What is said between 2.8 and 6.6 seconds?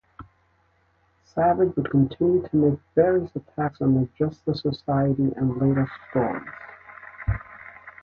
various attacks on the Justice Society in later stories.